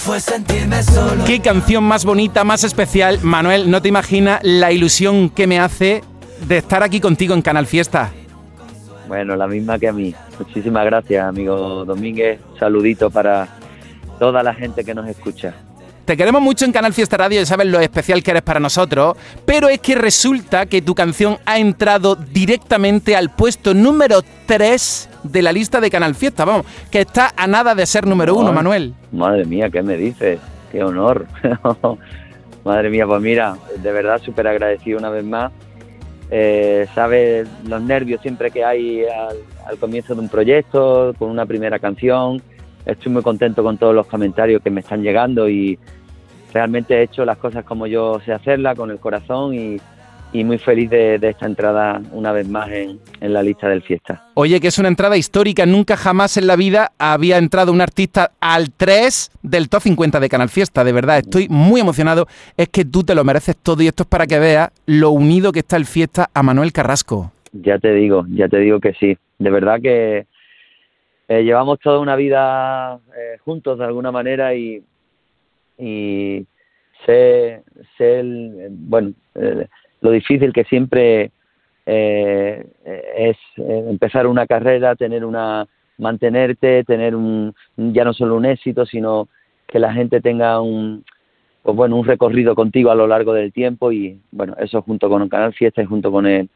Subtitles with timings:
[0.00, 1.24] fue sentirme solo.
[1.24, 3.18] Qué canción más bonita, más especial.
[3.22, 6.02] Manuel, no te imaginas la ilusión que me hace
[6.48, 8.10] de estar aquí contigo en Canal Fiesta.
[9.08, 10.14] Bueno, la misma que a mí.
[10.38, 12.40] Muchísimas gracias, amigo Domínguez.
[12.58, 13.46] Saludito para
[14.18, 15.54] toda la gente que nos escucha.
[16.06, 19.16] Te queremos mucho en Canal Fiesta Radio y sabes lo especial que eres para nosotros,
[19.44, 25.42] pero es que resulta que tu canción ha entrado directamente al puesto número 3 de
[25.42, 28.94] la lista de Canal Fiesta, vamos, que está a nada de ser número uno, Manuel.
[29.12, 30.40] Madre mía, ¿qué me dices?
[30.70, 31.26] Qué honor.
[32.64, 35.52] madre mía, pues mira, de verdad súper agradecido una vez más.
[36.30, 39.36] Eh, sabes los nervios siempre que hay al,
[39.66, 42.40] al comienzo de un proyecto, con una primera canción.
[42.86, 45.78] Estoy muy contento con todos los comentarios que me están llegando y
[46.52, 49.80] realmente he hecho las cosas como yo sé hacerlas, con el corazón y,
[50.32, 53.82] y muy feliz de, de esta entrada una vez más en, en la lista del
[53.82, 54.22] fiesta.
[54.34, 55.66] Oye, que es una entrada histórica.
[55.66, 60.28] Nunca jamás en la vida había entrado un artista al 3 del top 50 de
[60.28, 60.84] Canal Fiesta.
[60.84, 62.26] De verdad, estoy muy emocionado.
[62.56, 65.50] Es que tú te lo mereces todo y esto es para que veas lo unido
[65.52, 67.32] que está el fiesta a Manuel Carrasco.
[67.52, 69.16] Ya te digo, ya te digo que sí.
[69.38, 70.26] De verdad que
[71.28, 74.82] eh, llevamos toda una vida eh, juntos de alguna manera y,
[75.78, 76.46] y
[77.06, 77.62] sé,
[77.96, 79.66] sé el- bueno, eh,
[80.00, 81.30] lo difícil que siempre
[81.86, 82.66] eh,
[83.16, 85.66] es eh, empezar una carrera, tener una,
[86.00, 89.28] mantenerte, tener un, ya no solo un éxito, sino
[89.66, 91.04] que la gente tenga un,
[91.62, 95.28] pues bueno, un recorrido contigo a lo largo del tiempo y bueno, eso junto con
[95.28, 96.48] Canal Fiesta y junto con el,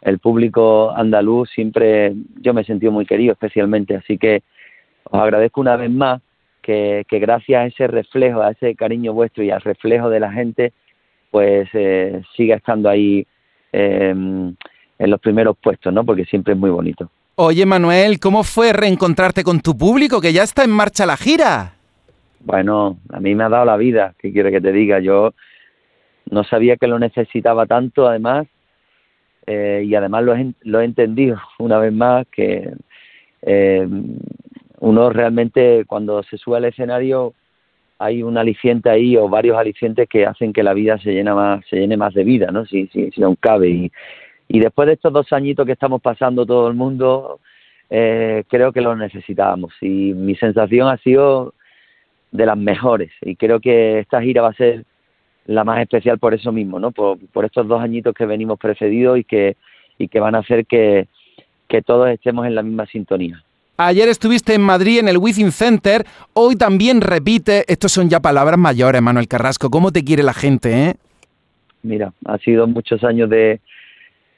[0.00, 4.42] el público andaluz siempre yo me he sentido muy querido especialmente, así que
[5.04, 6.22] os agradezco una vez más
[6.62, 10.32] que, que gracias a ese reflejo, a ese cariño vuestro y al reflejo de la
[10.32, 10.72] gente,
[11.32, 13.26] pues eh, siga estando ahí
[13.72, 16.04] eh, en los primeros puestos, ¿no?
[16.04, 17.10] Porque siempre es muy bonito.
[17.36, 20.20] Oye, Manuel, ¿cómo fue reencontrarte con tu público?
[20.20, 21.72] Que ya está en marcha la gira.
[22.40, 25.00] Bueno, a mí me ha dado la vida, ¿qué quiere que te diga?
[25.00, 25.32] Yo
[26.30, 28.46] no sabía que lo necesitaba tanto, además,
[29.46, 32.70] eh, y además lo he, lo he entendido una vez más, que
[33.40, 33.88] eh,
[34.80, 37.32] uno realmente cuando se sube al escenario
[38.02, 41.64] hay un aliciente ahí o varios alicientes que hacen que la vida se llena más
[41.70, 43.90] se llene más de vida no si si, aún cabe.
[44.48, 47.40] Y, después de estos dos añitos que estamos pasando todo el mundo
[47.90, 49.72] eh, creo que lo necesitábamos.
[49.80, 51.54] Y mi sensación ha sido
[52.32, 53.10] de las mejores.
[53.22, 54.84] Y creo que esta gira va a ser
[55.46, 59.24] la más especial por eso mismo no por, estos dos añitos que venimos precedidos y
[59.24, 59.56] que
[59.98, 61.06] y que van a hacer que
[61.86, 63.42] todos estemos en la misma sintonía
[63.76, 68.58] Ayer estuviste en Madrid en el Within Center, hoy también repite, estos son ya palabras
[68.58, 70.94] mayores, Manuel Carrasco, ¿cómo te quiere la gente, eh?
[71.82, 73.60] mira, ha sido muchos años de,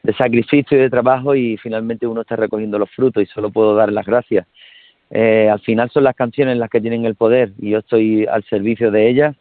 [0.03, 3.75] de sacrificio y de trabajo y finalmente uno está recogiendo los frutos y solo puedo
[3.75, 4.47] dar las gracias.
[5.11, 8.45] Eh, al final son las canciones las que tienen el poder y yo estoy al
[8.45, 9.37] servicio de ellas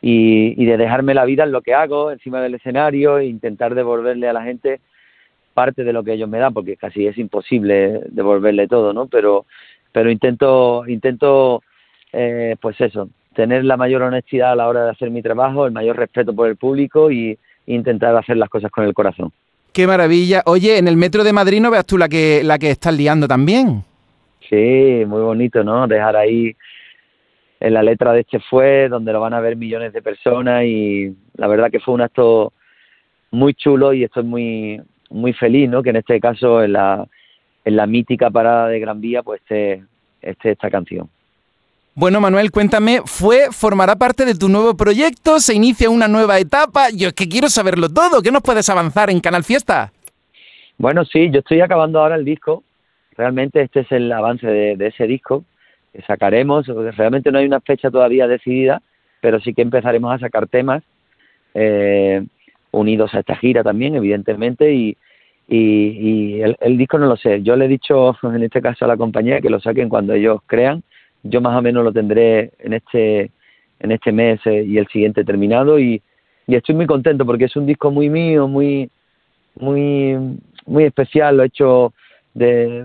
[0.00, 3.74] y, y de dejarme la vida en lo que hago, encima del escenario e intentar
[3.74, 4.80] devolverle a la gente
[5.56, 9.06] parte de lo que ellos me dan, porque casi es imposible devolverle todo, ¿no?
[9.06, 9.46] Pero,
[9.90, 11.62] pero intento, intento,
[12.12, 15.72] eh, pues eso, tener la mayor honestidad a la hora de hacer mi trabajo, el
[15.72, 19.32] mayor respeto por el público y intentar hacer las cosas con el corazón.
[19.72, 20.42] Qué maravilla.
[20.44, 23.26] Oye, en el metro de Madrid no veas tú la que, la que estás liando
[23.26, 23.82] también.
[24.48, 25.86] Sí, muy bonito, ¿no?
[25.86, 26.54] Dejar ahí
[27.60, 31.16] en la letra de este fue, donde lo van a ver millones de personas y
[31.36, 32.52] la verdad que fue un acto
[33.30, 34.80] muy chulo y estoy muy
[35.10, 35.82] muy feliz, ¿no?
[35.82, 37.06] Que en este caso en la
[37.64, 39.82] en la mítica parada de Gran Vía pues esté,
[40.22, 41.10] esté esta canción.
[41.94, 45.40] Bueno, Manuel, cuéntame, ¿fue, formará parte de tu nuevo proyecto?
[45.40, 46.90] ¿Se inicia una nueva etapa?
[46.90, 48.22] Yo es que quiero saberlo todo.
[48.22, 49.92] ¿Qué nos puedes avanzar en Canal Fiesta?
[50.78, 52.62] Bueno, sí, yo estoy acabando ahora el disco.
[53.16, 55.44] Realmente este es el avance de, de ese disco
[55.92, 56.66] que sacaremos.
[56.66, 58.80] Realmente no hay una fecha todavía decidida,
[59.20, 60.84] pero sí que empezaremos a sacar temas
[61.58, 62.22] eh,
[62.76, 64.96] unidos a esta gira también, evidentemente, y,
[65.48, 67.42] y, el, disco no lo sé.
[67.42, 70.40] Yo le he dicho en este caso a la compañía que lo saquen cuando ellos
[70.46, 70.82] crean.
[71.22, 73.30] Yo más o menos lo tendré en este
[73.78, 76.00] en este mes eh, y el siguiente terminado y,
[76.46, 78.88] estoy muy contento porque es un disco muy mío, muy
[79.58, 80.16] muy
[80.66, 81.36] muy especial.
[81.36, 81.92] Lo he hecho
[82.34, 82.84] de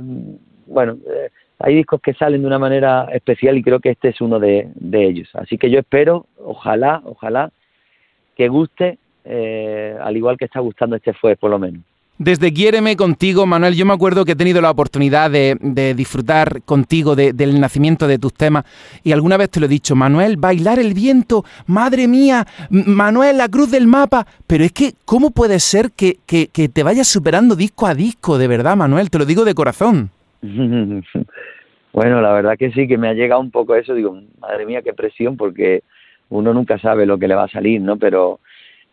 [0.65, 0.97] bueno.
[1.07, 1.29] Eh,
[1.63, 4.71] hay discos que salen de una manera especial y creo que este es uno de
[4.91, 5.29] ellos.
[5.35, 7.51] Así que yo espero, ojalá, ojalá
[8.35, 11.81] que guste, eh, al igual que está gustando este fue, por lo menos.
[12.17, 16.61] Desde Quiéreme contigo, Manuel, yo me acuerdo que he tenido la oportunidad de, de disfrutar
[16.63, 18.63] contigo de, del nacimiento de tus temas
[19.03, 23.49] y alguna vez te lo he dicho, Manuel, bailar el viento, madre mía, Manuel, la
[23.49, 27.55] cruz del mapa, pero es que, ¿cómo puede ser que, que, que te vayas superando
[27.55, 29.09] disco a disco, de verdad, Manuel?
[29.09, 30.11] Te lo digo de corazón.
[31.93, 34.81] Bueno, la verdad que sí, que me ha llegado un poco eso, digo, madre mía,
[34.81, 35.83] qué presión, porque
[36.29, 37.97] uno nunca sabe lo que le va a salir, ¿no?
[37.97, 38.39] Pero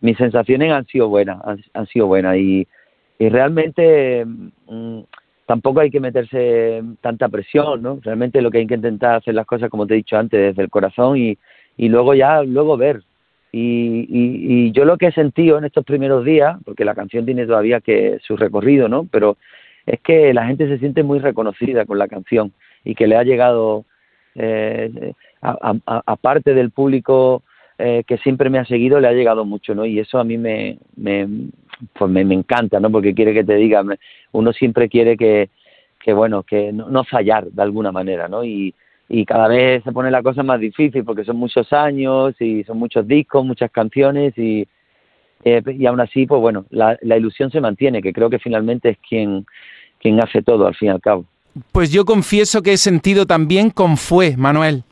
[0.00, 1.38] mis sensaciones han sido buenas,
[1.74, 2.66] han, sido buenas y,
[3.18, 5.00] realmente mm,
[5.46, 7.98] tampoco hay que meterse tanta presión, ¿no?
[8.02, 10.62] Realmente lo que hay que intentar hacer las cosas, como te he dicho antes, desde
[10.62, 11.36] el corazón y,
[11.78, 13.02] luego ya, luego ver.
[13.50, 17.24] Y, y, y yo lo que he sentido en estos primeros días, porque la canción
[17.24, 19.08] tiene todavía que su recorrido, ¿no?
[19.10, 19.36] Pero
[19.88, 22.52] es que la gente se siente muy reconocida con la canción
[22.84, 23.84] y que le ha llegado,
[24.34, 27.42] eh, aparte del público
[27.78, 29.86] eh, que siempre me ha seguido, le ha llegado mucho, ¿no?
[29.86, 31.28] Y eso a mí me, me,
[31.96, 32.90] pues me, encanta, ¿no?
[32.90, 33.84] Porque quiere que te diga,
[34.32, 35.48] uno siempre quiere que,
[36.00, 38.44] que bueno, que no, fallar de alguna manera, ¿no?
[38.44, 38.74] Y,
[39.08, 42.78] y cada vez se pone la cosa más difícil porque son muchos años y son
[42.78, 44.66] muchos discos, muchas canciones y,
[45.44, 48.90] eh, y aún así, pues bueno, la, la ilusión se mantiene, que creo que finalmente
[48.90, 49.46] es quien,
[50.00, 51.24] quien hace todo al fin y al cabo.
[51.70, 54.82] Pues yo confieso que he sentido también con fue, Manuel.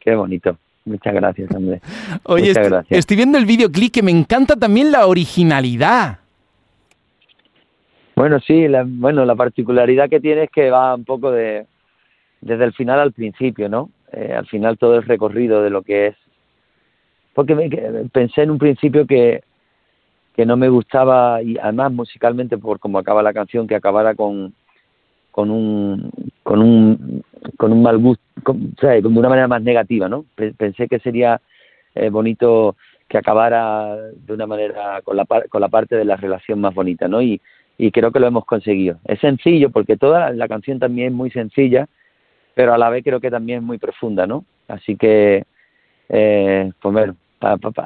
[0.00, 0.56] Qué bonito.
[0.86, 1.82] Muchas gracias, Andrés.
[2.22, 2.52] Oye,
[2.88, 6.20] estoy viendo el videoclip que me encanta también la originalidad.
[8.14, 11.66] Bueno, sí, la, bueno, la particularidad que tiene es que va un poco de
[12.40, 13.90] desde el final al principio, ¿no?
[14.12, 16.16] Eh, al final todo el recorrido de lo que es.
[17.34, 17.54] Porque
[18.12, 19.42] pensé en un principio que,
[20.34, 24.54] que no me gustaba, y además musicalmente, por cómo acaba la canción, que acabara con,
[25.36, 26.10] con un
[26.42, 27.22] con un
[27.58, 28.22] con un mal gusto,
[28.80, 30.24] de una manera más negativa, ¿no?
[30.34, 31.42] Pensé que sería
[31.94, 32.74] eh, bonito
[33.06, 37.06] que acabara de una manera con la con la parte de la relación más bonita,
[37.06, 37.20] ¿no?
[37.20, 37.38] Y,
[37.76, 38.96] y creo que lo hemos conseguido.
[39.04, 41.86] Es sencillo porque toda la canción también es muy sencilla,
[42.54, 44.46] pero a la vez creo que también es muy profunda, ¿no?
[44.68, 45.44] Así que,
[46.08, 47.14] eh, pues bueno,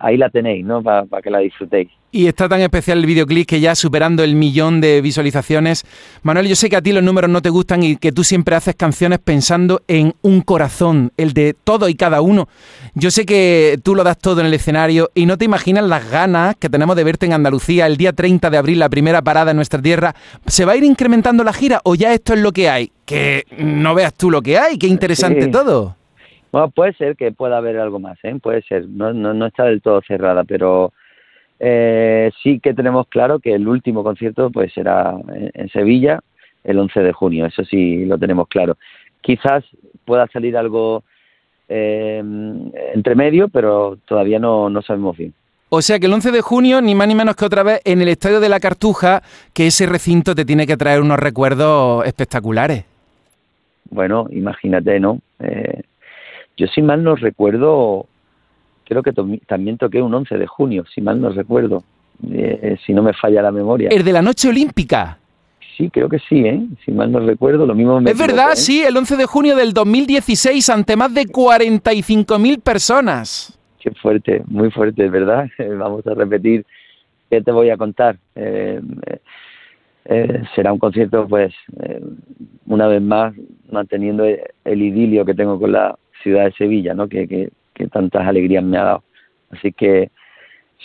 [0.02, 0.82] ahí la tenéis, ¿no?
[0.82, 1.88] Para que la disfrutéis.
[2.12, 5.84] Y está tan especial el videoclip que ya superando el millón de visualizaciones.
[6.22, 8.56] Manuel, yo sé que a ti los números no te gustan y que tú siempre
[8.56, 12.48] haces canciones pensando en un corazón, el de todo y cada uno.
[12.94, 16.10] Yo sé que tú lo das todo en el escenario y no te imaginas las
[16.10, 19.52] ganas que tenemos de verte en Andalucía el día 30 de abril, la primera parada
[19.52, 20.14] en nuestra tierra.
[20.46, 22.90] ¿Se va a ir incrementando la gira o ya esto es lo que hay?
[23.04, 25.99] Que no veas tú lo que hay, qué interesante todo.
[26.52, 28.36] Bueno, puede ser que pueda haber algo más, ¿eh?
[28.42, 30.92] puede ser, no, no, no está del todo cerrada, pero
[31.60, 35.14] eh, sí que tenemos claro que el último concierto pues será
[35.54, 36.20] en, Sevilla
[36.64, 38.76] el 11 de junio, eso sí lo tenemos claro.
[39.20, 39.64] Quizás
[40.04, 41.04] pueda salir algo
[41.68, 42.22] eh,
[42.94, 45.32] entre medio, pero todavía no, no sabemos bien.
[45.72, 48.02] O sea que el 11 de junio, ni más ni menos que otra vez, en
[48.02, 49.22] el Estadio de la Cartuja,
[49.54, 52.84] que ese recinto te tiene que traer unos recuerdos espectaculares.
[53.88, 55.20] Bueno, imagínate, ¿no?
[55.38, 55.82] Eh,
[56.60, 58.06] yo si mal no recuerdo,
[58.84, 59.12] creo que
[59.46, 61.82] también toqué un 11 de junio, si mal no recuerdo,
[62.30, 63.88] eh, si no me falla la memoria.
[63.88, 65.16] ¿El de la noche olímpica?
[65.74, 66.60] Sí, creo que sí, ¿eh?
[66.84, 68.56] Si mal no recuerdo, lo mismo me Es verdad, ¿eh?
[68.56, 73.58] sí, el 11 de junio del 2016 ante más de 45.000 personas.
[73.78, 75.48] Qué fuerte, muy fuerte, ¿verdad?
[75.78, 76.66] Vamos a repetir.
[77.30, 78.18] ¿Qué te voy a contar?
[78.34, 78.82] Eh,
[80.54, 81.54] será un concierto, pues,
[82.66, 83.32] una vez más,
[83.70, 87.08] manteniendo el idilio que tengo con la ciudad de Sevilla, ¿no?
[87.08, 87.50] Que, que,
[87.88, 89.02] tantas alegrías me ha dado.
[89.50, 90.10] Así que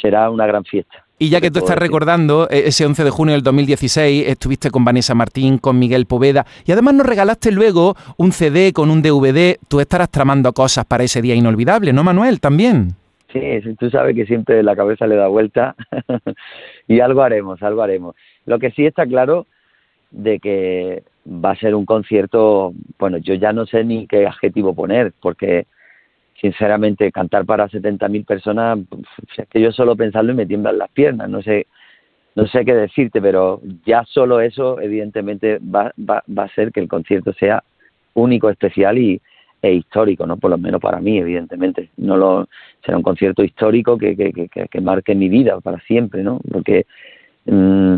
[0.02, 1.04] será una gran fiesta.
[1.20, 4.86] Y ya que tú estás recordando, eh, ese 11 de junio del 2016 estuviste con
[4.86, 9.58] Vanessa Martín, con Miguel Poveda, y además nos regalaste luego un CD con un DVD.
[9.68, 12.40] Tú estarás tramando cosas para ese día inolvidable, ¿no, Manuel?
[12.40, 12.96] También.
[13.32, 13.42] Sí,
[13.77, 15.75] tú sabes que siempre la cabeza le da vuelta
[16.88, 18.15] y algo haremos, algo haremos.
[18.46, 19.46] Lo que sí está claro
[20.12, 24.74] de que va a ser un concierto, bueno, yo ya no sé ni qué adjetivo
[24.74, 25.65] poner, porque
[26.39, 28.79] sinceramente cantar para 70.000 personas,
[29.38, 31.67] es que yo solo pensarlo y me tiemblan las piernas, no sé
[32.36, 36.82] no sé qué decirte, pero ya solo eso evidentemente va, va, va a ser que
[36.82, 37.63] el concierto sea
[38.13, 39.22] único, especial y,
[39.62, 40.38] e histórico, ¿no?
[40.38, 41.89] Por lo menos para mí, evidentemente.
[41.98, 42.48] No lo
[42.86, 46.39] será un concierto histórico que, que, que, que marque mi vida para siempre, ¿no?
[46.51, 46.86] Porque
[47.46, 47.96] mm,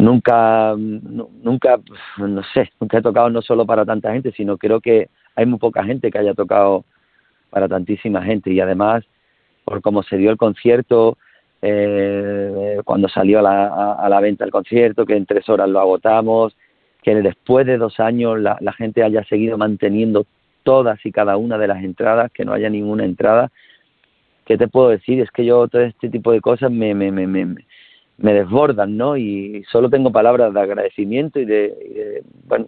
[0.00, 1.78] nunca, nunca,
[2.18, 5.58] no sé, nunca he tocado no solo para tanta gente, sino creo que hay muy
[5.58, 6.84] poca gente que haya tocado
[7.50, 9.04] para tantísima gente y además
[9.64, 11.16] por cómo se dio el concierto,
[11.62, 16.56] eh, cuando salió a la, venta el concierto, que en tres horas lo agotamos,
[17.02, 20.26] que después de dos años la, la, gente haya seguido manteniendo
[20.62, 23.50] todas y cada una de las entradas, que no haya ninguna entrada.
[24.44, 25.20] ¿Qué te puedo decir?
[25.20, 27.64] Es que yo todo este tipo de cosas me, me, me, me,
[28.20, 29.16] me desbordan, ¿no?
[29.16, 32.66] Y solo tengo palabras de agradecimiento y de, bueno,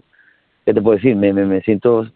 [0.64, 1.16] ¿qué te puedo decir?
[1.16, 2.06] Me, me, me siento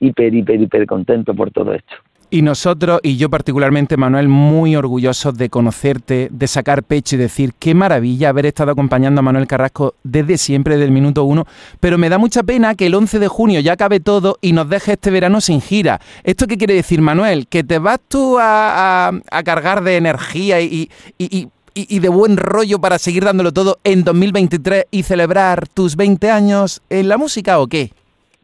[0.00, 1.94] hiper, hiper, hiper contento por todo esto.
[2.34, 7.52] Y nosotros, y yo particularmente, Manuel, muy orgullosos de conocerte, de sacar pecho y decir
[7.58, 11.46] qué maravilla haber estado acompañando a Manuel Carrasco desde siempre, desde el minuto uno.
[11.78, 14.68] Pero me da mucha pena que el 11 de junio ya acabe todo y nos
[14.68, 16.00] deje este verano sin gira.
[16.24, 17.46] ¿Esto qué quiere decir, Manuel?
[17.46, 19.12] ¿Que te vas tú a,
[19.44, 25.02] cargar de energía y, y, de buen rollo para seguir dándolo todo en 2023 y
[25.02, 27.90] celebrar tus 20 años en la música o qué?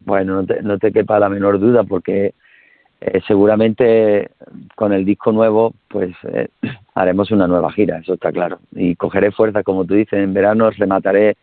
[0.05, 2.33] Bueno, no te, no te quepa la menor duda porque
[2.99, 4.29] eh, seguramente
[4.75, 6.49] con el disco nuevo pues eh,
[6.95, 8.59] haremos una nueva gira, eso está claro.
[8.73, 11.37] Y cogeré fuerza, como tú dices, en verano remataré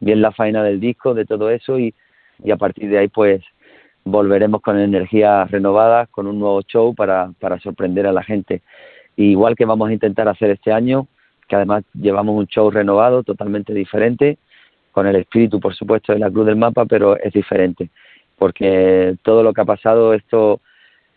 [0.00, 1.94] bien la faena del disco, de todo eso y,
[2.42, 3.42] y a partir de ahí pues
[4.04, 8.62] volveremos con energías renovadas, con un nuevo show para, para sorprender a la gente.
[9.16, 11.06] igual que vamos a intentar hacer este año,
[11.48, 14.38] que además llevamos un show renovado, totalmente diferente,
[14.92, 17.90] con el espíritu, por supuesto, de la Cruz del Mapa, pero es diferente,
[18.38, 20.60] porque todo lo que ha pasado, esto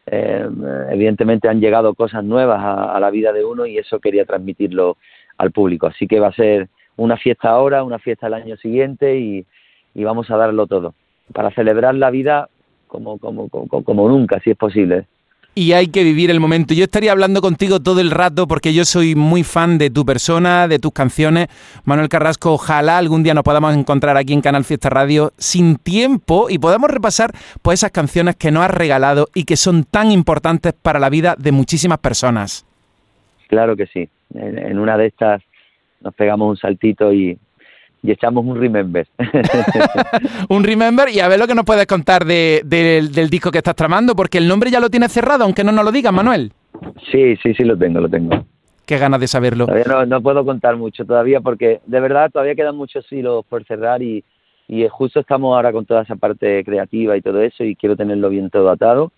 [0.07, 0.47] eh,
[0.89, 4.97] evidentemente han llegado cosas nuevas a, la vida de uno y eso quería transmitirlo
[5.37, 5.87] al público.
[5.87, 9.45] Así que va a ser una fiesta ahora, una fiesta el año siguiente y,
[9.95, 10.93] vamos a darlo todo
[11.33, 12.49] para celebrar la vida
[12.87, 15.07] como, como, como nunca, si es posible
[15.57, 16.75] y hay que vivir el momento.
[16.75, 20.67] Yo estaría hablando contigo todo el rato porque yo soy muy fan de tu persona,
[20.67, 21.47] de tus canciones.
[21.83, 26.45] Manuel Carrasco, ojalá algún día nos podamos encontrar aquí en Canal Fiesta Radio sin tiempo
[26.51, 27.31] y podamos repasar
[27.63, 31.33] pues esas canciones que nos has regalado y que son tan importantes para la vida
[31.39, 32.63] de muchísimas personas.
[33.47, 34.07] Claro que sí.
[34.35, 35.41] En, una de estas
[36.01, 37.35] nos pegamos un saltito y,
[38.03, 39.07] y echamos un remember.
[40.49, 44.15] un remember y a ver lo que nos puedes contar del disco que estás tramando,
[44.15, 46.51] porque el nombre ya lo tienes cerrado, aunque no nos lo digas, Manuel.
[47.11, 48.45] Sí, sí, sí lo tengo, lo tengo.
[48.85, 49.65] Qué ganas de saberlo.
[49.65, 54.01] Todavía no, puedo contar mucho todavía porque de verdad todavía quedan muchos hilos por cerrar
[54.01, 54.23] y,
[54.67, 58.29] y justo estamos ahora con toda esa parte creativa y todo eso y quiero tenerlo
[58.29, 59.11] bien todo atado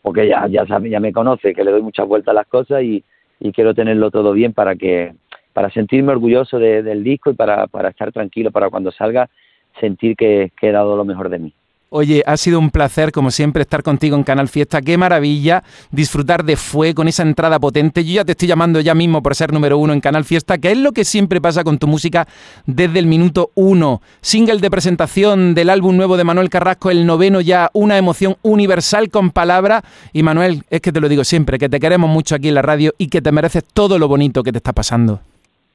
[0.00, 3.04] porque ya ya ya me conoce que le doy muchas vueltas a las cosas y,
[3.38, 5.14] y quiero tenerlo todo bien para que
[5.52, 9.28] para sentirme orgulloso del disco y para, para estar tranquilo para cuando salga,
[9.80, 11.54] sentir que, que he dado lo mejor de mí.
[11.94, 14.80] Oye, ha sido un placer, como siempre, estar contigo en Canal Fiesta.
[14.80, 18.02] Qué maravilla disfrutar de Fue con esa entrada potente.
[18.02, 20.72] Yo ya te estoy llamando ya mismo por ser número uno en Canal Fiesta, que
[20.72, 22.26] es lo que siempre pasa con tu música
[22.64, 24.00] desde el minuto uno.
[24.22, 29.10] Single de presentación del álbum nuevo de Manuel Carrasco, el noveno ya, una emoción universal
[29.10, 29.82] con palabras.
[30.14, 32.62] Y Manuel, es que te lo digo siempre, que te queremos mucho aquí en la
[32.62, 35.20] radio y que te mereces todo lo bonito que te está pasando.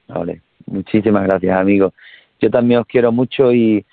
[0.08, 1.92] Vale, muchísimas gracias, amigo.
[2.40, 3.84] Yo también os quiero mucho y,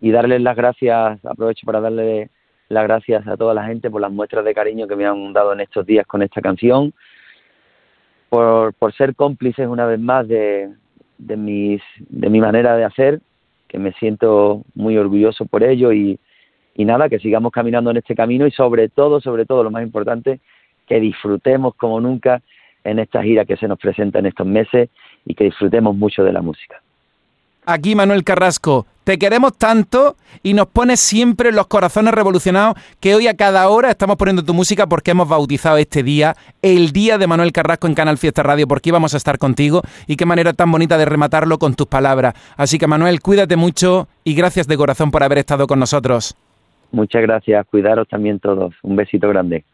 [0.00, 2.30] y darles las gracias, aprovecho para darle
[2.68, 5.52] las gracias a toda la gente por las muestras de cariño que me han dado
[5.52, 6.92] en estos días con esta canción,
[8.28, 10.70] por, por ser cómplices una vez más de,
[11.18, 13.20] de, mis, de mi manera de hacer,
[13.68, 16.18] que me siento muy orgulloso por ello y,
[16.74, 19.82] y nada, que sigamos caminando en este camino y sobre todo, sobre todo, lo más
[19.82, 20.40] importante,
[20.86, 22.42] que disfrutemos como nunca
[22.84, 24.88] en esta gira que se nos presenta en estos meses
[25.24, 26.80] y que disfrutemos mucho de la música.
[27.64, 33.28] Aquí Manuel Carrasco, te queremos tanto y nos pones siempre los corazones revolucionados que hoy
[33.28, 37.28] a cada hora estamos poniendo tu música porque hemos bautizado este día, el día de
[37.28, 40.72] Manuel Carrasco en Canal Fiesta Radio, porque íbamos a estar contigo y qué manera tan
[40.72, 42.34] bonita de rematarlo con tus palabras.
[42.56, 46.36] Así que Manuel, cuídate mucho y gracias de corazón por haber estado con nosotros.
[46.90, 48.74] Muchas gracias, cuidaros también todos.
[48.82, 49.64] Un besito grande.